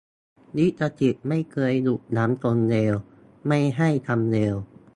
[0.57, 2.93] ลิขสิทธิ์ไม่เคยหยุดยั้งคนเลว
[3.47, 4.55] ไม่ให้ทำเลว